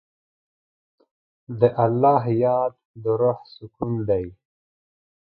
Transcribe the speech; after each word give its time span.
د 1.59 1.61
الله 1.85 2.23
یاد 2.43 2.73
د 3.03 3.03
روح 3.19 3.39
سکون 3.53 3.91
دی. 4.09 4.25